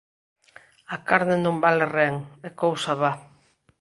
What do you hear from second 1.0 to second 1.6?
carne non